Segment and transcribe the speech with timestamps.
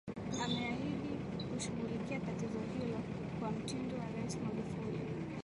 [0.43, 2.97] Ameahidi kushughulikia tatizo hilo
[3.39, 4.99] kwa mtindo wa Rais Magufuli